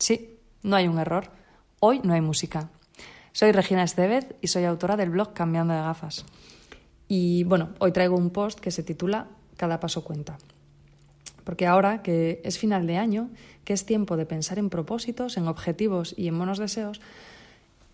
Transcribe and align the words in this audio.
Sí, 0.00 0.38
no 0.62 0.76
hay 0.76 0.88
un 0.88 0.98
error. 0.98 1.28
Hoy 1.78 2.00
no 2.02 2.14
hay 2.14 2.22
música. 2.22 2.70
Soy 3.32 3.52
Regina 3.52 3.84
Estevez 3.84 4.34
y 4.40 4.46
soy 4.46 4.64
autora 4.64 4.96
del 4.96 5.10
blog 5.10 5.34
Cambiando 5.34 5.74
de 5.74 5.80
Gafas. 5.80 6.24
Y 7.06 7.44
bueno, 7.44 7.74
hoy 7.80 7.92
traigo 7.92 8.16
un 8.16 8.30
post 8.30 8.60
que 8.60 8.70
se 8.70 8.82
titula 8.82 9.28
Cada 9.58 9.78
paso 9.78 10.02
cuenta. 10.02 10.38
Porque 11.44 11.66
ahora 11.66 12.02
que 12.02 12.40
es 12.44 12.58
final 12.58 12.86
de 12.86 12.96
año, 12.96 13.28
que 13.64 13.74
es 13.74 13.84
tiempo 13.84 14.16
de 14.16 14.24
pensar 14.24 14.58
en 14.58 14.70
propósitos, 14.70 15.36
en 15.36 15.48
objetivos 15.48 16.14
y 16.16 16.28
en 16.28 16.38
buenos 16.38 16.58
deseos, 16.58 17.02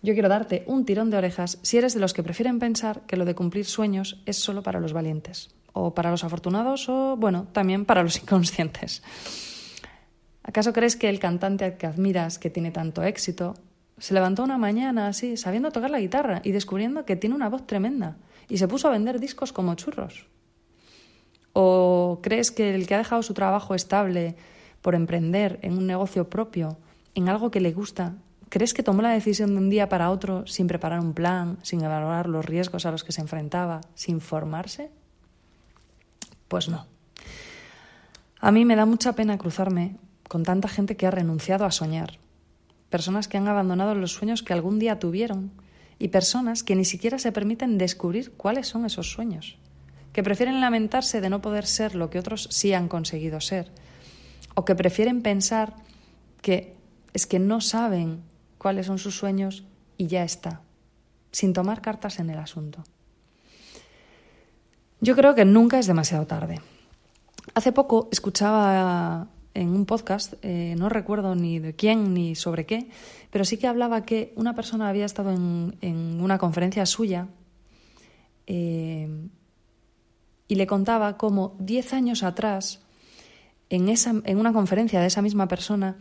yo 0.01 0.13
quiero 0.13 0.29
darte 0.29 0.63
un 0.65 0.85
tirón 0.85 1.09
de 1.09 1.17
orejas 1.17 1.59
si 1.61 1.77
eres 1.77 1.93
de 1.93 1.99
los 1.99 2.13
que 2.13 2.23
prefieren 2.23 2.59
pensar 2.59 3.01
que 3.01 3.17
lo 3.17 3.25
de 3.25 3.35
cumplir 3.35 3.65
sueños 3.65 4.21
es 4.25 4.37
solo 4.37 4.63
para 4.63 4.79
los 4.79 4.93
valientes, 4.93 5.49
o 5.73 5.93
para 5.93 6.11
los 6.11 6.23
afortunados, 6.23 6.87
o 6.87 7.17
bueno, 7.17 7.47
también 7.51 7.83
para 7.83 8.03
los 8.03 8.17
inconscientes. 8.21 9.01
¿Acaso 10.47 10.71
crees 10.71 10.95
que 10.95 11.09
el 11.09 11.19
cantante 11.19 11.65
al 11.65 11.77
que 11.77 11.87
admiras, 11.87 12.39
que 12.39 12.49
tiene 12.49 12.71
tanto 12.71 13.03
éxito, 13.03 13.53
se 13.97 14.13
levantó 14.13 14.43
una 14.43 14.57
mañana 14.57 15.07
así, 15.07 15.35
sabiendo 15.35 15.71
tocar 15.71 15.89
la 15.89 15.99
guitarra 15.99 16.41
y 16.43 16.53
descubriendo 16.53 17.05
que 17.05 17.17
tiene 17.17 17.35
una 17.35 17.49
voz 17.49 17.67
tremenda, 17.67 18.15
y 18.47 18.57
se 18.57 18.67
puso 18.69 18.87
a 18.87 18.91
vender 18.91 19.19
discos 19.19 19.51
como 19.51 19.75
churros? 19.75 20.25
¿O 21.51 22.19
crees 22.23 22.51
que 22.51 22.73
el 22.73 22.87
que 22.87 22.95
ha 22.95 22.99
dejado 22.99 23.23
su 23.23 23.33
trabajo 23.33 23.75
estable 23.75 24.37
por 24.81 24.95
emprender 24.95 25.59
en 25.63 25.77
un 25.77 25.85
negocio 25.85 26.29
propio, 26.29 26.77
en 27.13 27.27
algo 27.27 27.51
que 27.51 27.59
le 27.59 27.73
gusta, 27.73 28.15
crees 28.47 28.73
que 28.73 28.83
tomó 28.83 29.01
la 29.01 29.09
decisión 29.09 29.49
de 29.49 29.57
un 29.57 29.69
día 29.69 29.89
para 29.89 30.11
otro 30.11 30.47
sin 30.47 30.67
preparar 30.67 31.01
un 31.01 31.13
plan, 31.13 31.57
sin 31.61 31.81
evaluar 31.81 32.29
los 32.29 32.45
riesgos 32.45 32.85
a 32.85 32.91
los 32.91 33.03
que 33.03 33.11
se 33.11 33.19
enfrentaba, 33.19 33.81
sin 33.95 34.21
formarse? 34.21 34.91
Pues 36.47 36.69
no. 36.69 36.85
A 38.39 38.51
mí 38.53 38.63
me 38.63 38.77
da 38.77 38.85
mucha 38.85 39.13
pena 39.13 39.37
cruzarme 39.37 39.97
con 40.27 40.43
tanta 40.43 40.67
gente 40.67 40.97
que 40.97 41.07
ha 41.07 41.11
renunciado 41.11 41.65
a 41.65 41.71
soñar, 41.71 42.19
personas 42.89 43.27
que 43.27 43.37
han 43.37 43.47
abandonado 43.47 43.95
los 43.95 44.13
sueños 44.13 44.43
que 44.43 44.53
algún 44.53 44.79
día 44.79 44.99
tuvieron 44.99 45.51
y 45.99 46.09
personas 46.09 46.63
que 46.63 46.75
ni 46.75 46.85
siquiera 46.85 47.19
se 47.19 47.31
permiten 47.31 47.77
descubrir 47.77 48.33
cuáles 48.33 48.67
son 48.67 48.85
esos 48.85 49.11
sueños 49.11 49.57
que 50.17 50.23
prefieren 50.23 50.61
lamentarse 50.61 51.21
de 51.21 51.29
no 51.29 51.43
poder 51.43 51.67
ser 51.67 51.93
lo 51.93 52.09
que 52.09 52.17
otros 52.17 52.47
sí 52.49 52.73
han 52.73 52.87
conseguido 52.87 53.39
ser, 53.39 53.69
o 54.55 54.65
que 54.65 54.73
prefieren 54.73 55.21
pensar 55.21 55.75
que 56.41 56.73
es 57.13 57.27
que 57.27 57.37
no 57.37 57.61
saben 57.61 58.23
cuáles 58.57 58.87
son 58.87 58.97
sus 58.97 59.15
sueños 59.15 59.63
y 59.95 60.07
ya 60.07 60.23
está, 60.23 60.61
sin 61.31 61.53
tomar 61.53 61.81
cartas 61.81 62.17
en 62.17 62.31
el 62.31 62.39
asunto. 62.39 62.83
Yo 65.01 65.15
creo 65.15 65.35
que 65.35 65.45
nunca 65.45 65.77
es 65.77 65.85
demasiado 65.85 66.25
tarde. 66.25 66.61
Hace 67.53 67.71
poco 67.71 68.09
escuchaba 68.11 69.27
en 69.57 69.69
un 69.69 69.85
podcast, 69.85 70.33
eh, 70.43 70.75
no 70.77 70.87
recuerdo 70.87 71.33
ni 71.35 71.59
de 71.59 71.73
quién 71.73 72.13
ni 72.13 72.35
sobre 72.35 72.65
qué, 72.65 72.89
pero 73.31 73.43
sí 73.43 73.57
que 73.57 73.67
hablaba 73.67 74.05
que 74.05 74.33
una 74.35 74.53
persona 74.53 74.87
había 74.87 75.05
estado 75.05 75.31
en, 75.31 76.19
una 76.21 76.37
conferencia 76.37 76.85
suya 76.85 77.27
eh, 78.45 79.09
y 80.47 80.55
le 80.55 80.67
contaba 80.67 81.17
cómo 81.17 81.55
diez 81.59 81.93
años 81.93 82.23
atrás, 82.23 82.81
en, 83.69 83.89
esa, 83.89 84.13
en 84.23 84.37
una 84.37 84.53
conferencia 84.53 85.01
de 85.01 85.07
esa 85.07 85.21
misma 85.21 85.47
persona, 85.47 85.97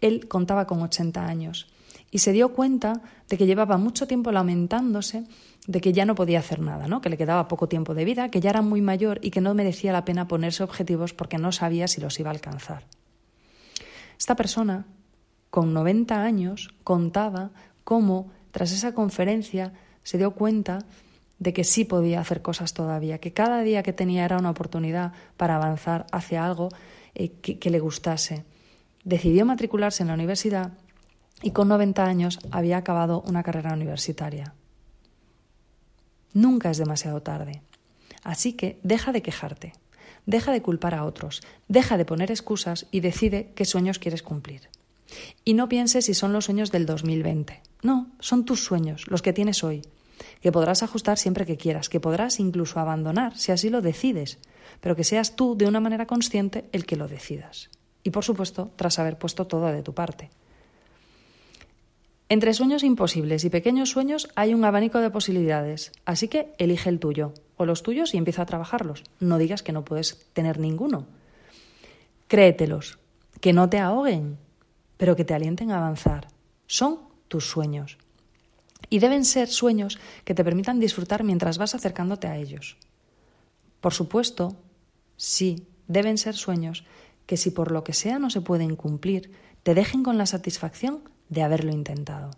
él 0.00 0.28
contaba 0.28 0.66
con 0.66 0.80
80 0.80 1.26
años 1.26 1.66
y 2.10 2.18
se 2.18 2.32
dio 2.32 2.52
cuenta 2.52 3.02
de 3.28 3.36
que 3.36 3.46
llevaba 3.46 3.76
mucho 3.76 4.06
tiempo 4.06 4.32
lamentándose 4.32 5.24
de 5.66 5.80
que 5.80 5.92
ya 5.92 6.04
no 6.04 6.14
podía 6.14 6.38
hacer 6.38 6.60
nada, 6.60 6.88
¿no? 6.88 7.00
que 7.00 7.10
le 7.10 7.18
quedaba 7.18 7.48
poco 7.48 7.68
tiempo 7.68 7.94
de 7.94 8.04
vida, 8.04 8.30
que 8.30 8.40
ya 8.40 8.50
era 8.50 8.62
muy 8.62 8.80
mayor 8.80 9.18
y 9.22 9.30
que 9.30 9.40
no 9.40 9.54
merecía 9.54 9.92
la 9.92 10.04
pena 10.04 10.26
ponerse 10.28 10.62
objetivos 10.62 11.12
porque 11.12 11.38
no 11.38 11.52
sabía 11.52 11.86
si 11.88 12.00
los 12.00 12.18
iba 12.18 12.30
a 12.30 12.34
alcanzar. 12.34 12.84
Esta 14.20 14.36
persona, 14.36 14.84
con 15.48 15.72
90 15.72 16.22
años, 16.22 16.74
contaba 16.84 17.52
cómo, 17.84 18.30
tras 18.50 18.70
esa 18.70 18.92
conferencia, 18.92 19.72
se 20.02 20.18
dio 20.18 20.32
cuenta 20.32 20.80
de 21.38 21.54
que 21.54 21.64
sí 21.64 21.86
podía 21.86 22.20
hacer 22.20 22.42
cosas 22.42 22.74
todavía, 22.74 23.18
que 23.18 23.32
cada 23.32 23.62
día 23.62 23.82
que 23.82 23.94
tenía 23.94 24.26
era 24.26 24.36
una 24.36 24.50
oportunidad 24.50 25.14
para 25.38 25.56
avanzar 25.56 26.06
hacia 26.12 26.44
algo 26.44 26.68
eh, 27.14 27.30
que, 27.30 27.70
le 27.70 27.80
gustase. 27.80 28.44
Decidió 29.04 29.46
matricularse 29.46 30.02
en 30.02 30.08
la 30.08 30.14
universidad 30.14 30.72
y 31.40 31.52
con 31.52 31.68
90 31.68 32.04
años 32.04 32.40
había 32.50 32.76
acabado 32.76 33.22
una 33.26 33.42
carrera 33.42 33.72
universitaria. 33.72 34.52
Nunca 36.34 36.70
es 36.70 36.76
demasiado 36.76 37.22
tarde. 37.22 37.62
Así 38.22 38.52
que 38.52 38.78
deja 38.82 39.12
de 39.12 39.22
quejarte, 39.22 39.72
deja 40.26 40.52
de 40.52 40.62
culpar 40.62 40.94
a 40.94 41.04
otros, 41.04 41.42
deja 41.68 41.96
de 41.96 42.04
poner 42.04 42.30
excusas 42.30 42.86
y 42.90 43.00
decide 43.00 43.52
qué 43.54 43.64
sueños 43.64 43.98
quieres 43.98 44.22
cumplir. 44.22 44.68
Y 45.44 45.54
no 45.54 45.68
pienses 45.68 46.04
si 46.04 46.14
son 46.14 46.32
los 46.32 46.44
sueños 46.44 46.70
del 46.70 46.86
2020. 46.86 47.60
No, 47.82 48.08
son 48.20 48.44
tus 48.44 48.64
sueños, 48.64 49.06
los 49.08 49.22
que 49.22 49.32
tienes 49.32 49.64
hoy 49.64 49.82
que 50.40 50.52
podrás 50.52 50.82
ajustar 50.82 51.18
siempre 51.18 51.46
que 51.46 51.56
quieras, 51.56 51.88
que 51.88 52.00
podrás 52.00 52.40
incluso 52.40 52.80
abandonar 52.80 53.36
si 53.36 53.52
así 53.52 53.70
lo 53.70 53.82
decides, 53.82 54.38
pero 54.80 54.96
que 54.96 55.04
seas 55.04 55.36
tú 55.36 55.56
de 55.56 55.66
una 55.66 55.80
manera 55.80 56.06
consciente 56.06 56.64
el 56.72 56.86
que 56.86 56.96
lo 56.96 57.08
decidas. 57.08 57.70
Y 58.02 58.10
por 58.10 58.24
supuesto, 58.24 58.70
tras 58.76 58.98
haber 58.98 59.18
puesto 59.18 59.46
todo 59.46 59.66
de 59.66 59.82
tu 59.82 59.94
parte. 59.94 60.30
Entre 62.28 62.54
sueños 62.54 62.84
imposibles 62.84 63.44
y 63.44 63.50
pequeños 63.50 63.90
sueños 63.90 64.28
hay 64.36 64.54
un 64.54 64.64
abanico 64.64 65.00
de 65.00 65.10
posibilidades, 65.10 65.92
así 66.04 66.28
que 66.28 66.54
elige 66.58 66.88
el 66.88 67.00
tuyo 67.00 67.34
o 67.60 67.66
los 67.66 67.82
tuyos 67.82 68.14
y 68.14 68.16
empieza 68.16 68.42
a 68.42 68.46
trabajarlos. 68.46 69.04
No 69.20 69.36
digas 69.36 69.62
que 69.62 69.72
no 69.72 69.84
puedes 69.84 70.26
tener 70.32 70.58
ninguno. 70.58 71.06
Créetelos, 72.26 72.98
que 73.40 73.52
no 73.52 73.68
te 73.68 73.78
ahoguen, 73.78 74.38
pero 74.96 75.14
que 75.14 75.24
te 75.24 75.34
alienten 75.34 75.70
a 75.70 75.76
avanzar. 75.76 76.28
Son 76.66 77.00
tus 77.28 77.46
sueños 77.46 77.98
y 78.88 78.98
deben 78.98 79.24
ser 79.24 79.48
sueños 79.48 79.98
que 80.24 80.34
te 80.34 80.42
permitan 80.42 80.80
disfrutar 80.80 81.22
mientras 81.22 81.58
vas 81.58 81.74
acercándote 81.74 82.28
a 82.28 82.36
ellos. 82.36 82.78
Por 83.80 83.92
supuesto, 83.92 84.56
sí, 85.16 85.66
deben 85.86 86.16
ser 86.16 86.36
sueños 86.36 86.84
que 87.26 87.36
si 87.36 87.50
por 87.50 87.72
lo 87.72 87.84
que 87.84 87.92
sea 87.92 88.18
no 88.18 88.30
se 88.30 88.40
pueden 88.40 88.74
cumplir, 88.74 89.32
te 89.62 89.74
dejen 89.74 90.02
con 90.02 90.16
la 90.16 90.26
satisfacción 90.26 91.02
de 91.28 91.42
haberlo 91.42 91.72
intentado. 91.72 92.30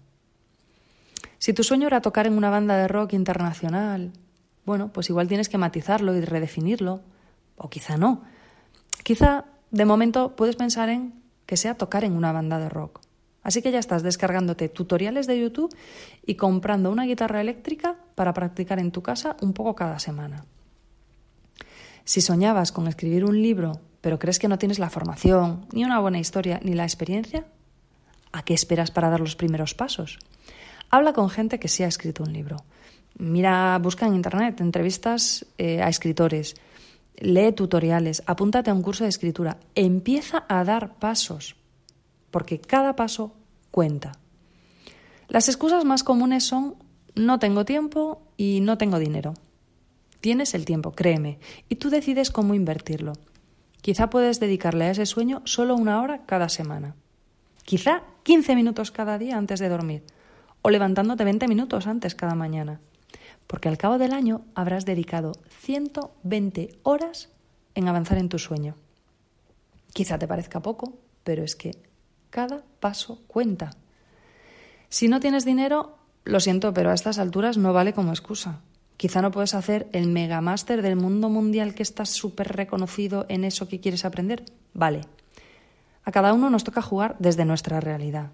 Si 1.38 1.52
tu 1.52 1.62
sueño 1.62 1.86
era 1.86 2.02
tocar 2.02 2.26
en 2.26 2.36
una 2.36 2.50
banda 2.50 2.76
de 2.76 2.88
rock 2.88 3.12
internacional, 3.12 4.12
bueno, 4.64 4.92
pues 4.92 5.10
igual 5.10 5.28
tienes 5.28 5.48
que 5.48 5.58
matizarlo 5.58 6.14
y 6.14 6.20
redefinirlo, 6.20 7.00
o 7.56 7.68
quizá 7.68 7.96
no. 7.96 8.22
Quizá 9.02 9.44
de 9.70 9.84
momento 9.84 10.36
puedes 10.36 10.56
pensar 10.56 10.88
en 10.88 11.14
que 11.46 11.56
sea 11.56 11.76
tocar 11.76 12.04
en 12.04 12.12
una 12.12 12.32
banda 12.32 12.58
de 12.58 12.68
rock. 12.68 13.00
Así 13.42 13.60
que 13.60 13.72
ya 13.72 13.80
estás 13.80 14.02
descargándote 14.02 14.68
tutoriales 14.68 15.26
de 15.26 15.40
YouTube 15.40 15.74
y 16.24 16.36
comprando 16.36 16.92
una 16.92 17.04
guitarra 17.04 17.40
eléctrica 17.40 17.96
para 18.14 18.32
practicar 18.32 18.78
en 18.78 18.92
tu 18.92 19.02
casa 19.02 19.36
un 19.40 19.52
poco 19.52 19.74
cada 19.74 19.98
semana. 19.98 20.44
Si 22.04 22.20
soñabas 22.20 22.72
con 22.72 22.86
escribir 22.86 23.24
un 23.24 23.40
libro, 23.42 23.80
pero 24.00 24.18
crees 24.18 24.38
que 24.38 24.48
no 24.48 24.58
tienes 24.58 24.78
la 24.78 24.90
formación, 24.90 25.66
ni 25.72 25.84
una 25.84 26.00
buena 26.00 26.18
historia, 26.18 26.60
ni 26.62 26.74
la 26.74 26.84
experiencia, 26.84 27.46
¿a 28.32 28.44
qué 28.44 28.54
esperas 28.54 28.90
para 28.90 29.10
dar 29.10 29.20
los 29.20 29.36
primeros 29.36 29.74
pasos? 29.74 30.18
Habla 30.90 31.12
con 31.12 31.30
gente 31.30 31.58
que 31.58 31.68
sí 31.68 31.82
ha 31.82 31.88
escrito 31.88 32.22
un 32.22 32.32
libro. 32.32 32.56
Mira, 33.22 33.78
busca 33.78 34.08
en 34.08 34.16
internet 34.16 34.60
entrevistas 34.60 35.46
eh, 35.56 35.80
a 35.80 35.88
escritores, 35.88 36.56
lee 37.14 37.52
tutoriales, 37.52 38.24
apúntate 38.26 38.70
a 38.70 38.74
un 38.74 38.82
curso 38.82 39.04
de 39.04 39.10
escritura, 39.10 39.58
empieza 39.76 40.44
a 40.48 40.64
dar 40.64 40.96
pasos 40.96 41.54
porque 42.32 42.58
cada 42.58 42.96
paso 42.96 43.32
cuenta. 43.70 44.10
Las 45.28 45.46
excusas 45.46 45.84
más 45.84 46.02
comunes 46.02 46.42
son 46.42 46.74
no 47.14 47.38
tengo 47.38 47.64
tiempo 47.64 48.26
y 48.36 48.58
no 48.60 48.76
tengo 48.76 48.98
dinero. 48.98 49.34
Tienes 50.20 50.52
el 50.54 50.64
tiempo, 50.64 50.90
créeme, 50.90 51.38
y 51.68 51.76
tú 51.76 51.90
decides 51.90 52.32
cómo 52.32 52.54
invertirlo. 52.54 53.12
Quizá 53.82 54.10
puedes 54.10 54.40
dedicarle 54.40 54.86
a 54.86 54.90
ese 54.90 55.06
sueño 55.06 55.42
solo 55.44 55.76
una 55.76 56.02
hora 56.02 56.22
cada 56.26 56.48
semana. 56.48 56.96
Quizá 57.64 58.02
15 58.24 58.56
minutos 58.56 58.90
cada 58.90 59.16
día 59.16 59.38
antes 59.38 59.60
de 59.60 59.68
dormir. 59.68 60.02
O 60.60 60.70
levantándote 60.70 61.22
20 61.22 61.46
minutos 61.46 61.86
antes 61.86 62.16
cada 62.16 62.34
mañana. 62.34 62.80
Porque 63.52 63.68
al 63.68 63.76
cabo 63.76 63.98
del 63.98 64.14
año 64.14 64.46
habrás 64.54 64.86
dedicado 64.86 65.32
120 65.60 66.70
horas 66.84 67.28
en 67.74 67.86
avanzar 67.86 68.16
en 68.16 68.30
tu 68.30 68.38
sueño. 68.38 68.76
Quizá 69.92 70.18
te 70.18 70.26
parezca 70.26 70.62
poco, 70.62 70.94
pero 71.22 71.44
es 71.44 71.54
que 71.54 71.72
Cada 72.30 72.64
paso 72.80 73.20
cuenta. 73.26 73.72
Si 74.88 75.06
no 75.06 75.20
tienes 75.20 75.44
dinero, 75.44 75.98
lo 76.24 76.40
siento, 76.40 76.72
pero 76.72 76.88
a 76.88 76.94
estas 76.94 77.18
alturas 77.18 77.58
no 77.58 77.74
vale 77.74 77.92
como 77.92 78.12
excusa. 78.12 78.60
Quizá 78.96 79.20
no 79.20 79.30
puedes 79.30 79.52
hacer 79.52 79.86
el 79.92 80.08
megamáster 80.08 80.80
del 80.80 80.96
mundo 80.96 81.28
mundial 81.28 81.74
que 81.74 81.82
estás 81.82 82.08
súper 82.08 82.56
reconocido 82.56 83.26
en 83.28 83.44
eso 83.44 83.68
que 83.68 83.80
quieres 83.80 84.06
aprender. 84.06 84.46
Vale. 84.72 85.02
A 86.04 86.10
cada 86.10 86.32
uno 86.32 86.48
nos 86.48 86.64
toca 86.64 86.80
jugar 86.80 87.16
desde 87.18 87.44
nuestra 87.44 87.80
realidad. 87.80 88.30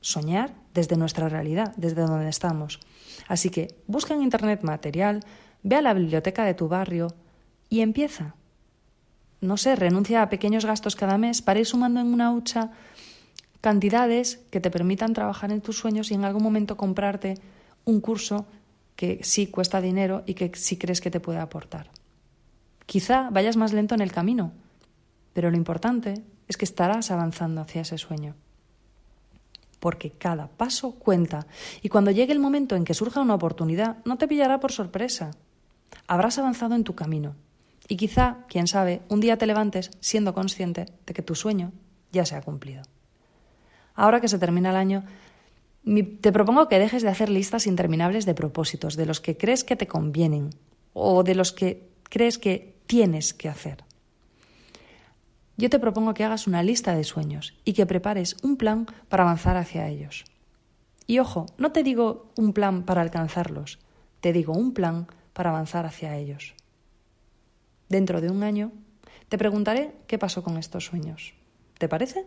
Soñar 0.00 0.54
desde 0.74 0.96
nuestra 0.96 1.28
realidad, 1.28 1.74
desde 1.76 2.02
donde 2.02 2.28
estamos. 2.28 2.80
Así 3.28 3.50
que 3.50 3.74
busca 3.86 4.14
en 4.14 4.22
Internet 4.22 4.62
material, 4.62 5.20
ve 5.62 5.76
a 5.76 5.82
la 5.82 5.94
biblioteca 5.94 6.44
de 6.44 6.54
tu 6.54 6.68
barrio 6.68 7.08
y 7.68 7.80
empieza. 7.80 8.34
No 9.40 9.56
sé, 9.56 9.76
renuncia 9.76 10.22
a 10.22 10.28
pequeños 10.28 10.64
gastos 10.64 10.96
cada 10.96 11.16
mes 11.16 11.42
para 11.42 11.60
ir 11.60 11.66
sumando 11.66 12.00
en 12.00 12.12
una 12.12 12.32
hucha 12.32 12.70
cantidades 13.60 14.40
que 14.50 14.60
te 14.60 14.70
permitan 14.70 15.12
trabajar 15.12 15.52
en 15.52 15.60
tus 15.60 15.78
sueños 15.78 16.10
y 16.10 16.14
en 16.14 16.24
algún 16.24 16.42
momento 16.42 16.76
comprarte 16.76 17.34
un 17.84 18.00
curso 18.00 18.46
que 18.96 19.20
sí 19.22 19.46
cuesta 19.46 19.80
dinero 19.80 20.22
y 20.26 20.34
que 20.34 20.52
sí 20.54 20.76
crees 20.76 21.00
que 21.00 21.10
te 21.10 21.20
puede 21.20 21.38
aportar. 21.38 21.90
Quizá 22.86 23.30
vayas 23.30 23.56
más 23.56 23.72
lento 23.72 23.94
en 23.94 24.00
el 24.00 24.12
camino, 24.12 24.52
pero 25.32 25.50
lo 25.50 25.56
importante 25.56 26.22
es 26.48 26.56
que 26.56 26.64
estarás 26.64 27.10
avanzando 27.10 27.60
hacia 27.60 27.82
ese 27.82 27.96
sueño. 27.96 28.34
Porque 29.80 30.12
cada 30.12 30.46
paso 30.46 30.92
cuenta 30.92 31.46
y 31.82 31.88
cuando 31.88 32.12
llegue 32.12 32.32
el 32.32 32.38
momento 32.38 32.76
en 32.76 32.84
que 32.84 32.94
surja 32.94 33.20
una 33.20 33.34
oportunidad 33.34 33.96
no 34.04 34.16
te 34.18 34.28
pillará 34.28 34.60
por 34.60 34.72
sorpresa. 34.72 35.32
Habrás 36.06 36.38
avanzado 36.38 36.74
en 36.74 36.84
tu 36.84 36.94
camino 36.94 37.34
y 37.88 37.96
quizá, 37.96 38.44
quién 38.48 38.68
sabe, 38.68 39.02
un 39.08 39.20
día 39.20 39.36
te 39.36 39.46
levantes 39.46 39.90
siendo 39.98 40.32
consciente 40.32 40.86
de 41.06 41.14
que 41.14 41.22
tu 41.22 41.34
sueño 41.34 41.72
ya 42.12 42.24
se 42.24 42.36
ha 42.36 42.42
cumplido. 42.42 42.82
Ahora 43.94 44.20
que 44.20 44.28
se 44.28 44.38
termina 44.38 44.70
el 44.70 44.76
año, 44.76 45.04
te 46.20 46.32
propongo 46.32 46.68
que 46.68 46.78
dejes 46.78 47.02
de 47.02 47.08
hacer 47.08 47.28
listas 47.28 47.66
interminables 47.66 48.26
de 48.26 48.34
propósitos, 48.34 48.96
de 48.96 49.06
los 49.06 49.20
que 49.20 49.36
crees 49.36 49.64
que 49.64 49.76
te 49.76 49.86
convienen 49.86 50.50
o 50.92 51.22
de 51.22 51.34
los 51.34 51.52
que 51.52 51.88
crees 52.04 52.38
que 52.38 52.76
tienes 52.86 53.34
que 53.34 53.48
hacer. 53.48 53.84
Yo 55.60 55.68
te 55.68 55.78
propongo 55.78 56.14
que 56.14 56.24
hagas 56.24 56.46
una 56.46 56.62
lista 56.62 56.94
de 56.94 57.04
sueños 57.04 57.52
y 57.66 57.74
que 57.74 57.84
prepares 57.84 58.34
un 58.42 58.56
plan 58.56 58.86
para 59.10 59.24
avanzar 59.24 59.58
hacia 59.58 59.88
ellos. 59.88 60.24
Y 61.06 61.18
ojo, 61.18 61.44
no 61.58 61.70
te 61.70 61.82
digo 61.82 62.32
un 62.34 62.54
plan 62.54 62.84
para 62.84 63.02
alcanzarlos, 63.02 63.78
te 64.22 64.32
digo 64.32 64.54
un 64.54 64.72
plan 64.72 65.06
para 65.34 65.50
avanzar 65.50 65.84
hacia 65.84 66.16
ellos. 66.16 66.54
Dentro 67.90 68.22
de 68.22 68.30
un 68.30 68.42
año 68.42 68.72
te 69.28 69.36
preguntaré 69.36 69.92
qué 70.06 70.16
pasó 70.16 70.42
con 70.42 70.56
estos 70.56 70.86
sueños. 70.86 71.34
¿Te 71.76 71.90
parece? 71.90 72.24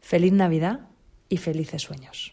Feliz 0.00 0.32
Navidad 0.32 0.86
y 1.28 1.38
felices 1.38 1.82
sueños. 1.82 2.30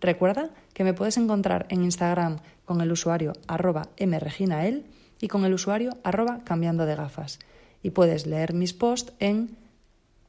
Recuerda 0.00 0.50
que 0.74 0.84
me 0.84 0.94
puedes 0.94 1.16
encontrar 1.16 1.66
en 1.70 1.82
Instagram 1.82 2.38
con 2.66 2.82
el 2.82 2.92
usuario 2.92 3.32
arroba 3.48 3.88
mreginael 3.98 4.86
y 5.20 5.26
con 5.26 5.44
el 5.44 5.54
usuario 5.54 5.98
arroba 6.04 6.44
cambiando 6.44 6.86
de 6.86 6.94
gafas. 6.94 7.40
Y 7.82 7.90
puedes 7.90 8.26
leer 8.26 8.54
mis 8.54 8.72
posts 8.72 9.12
en 9.18 9.58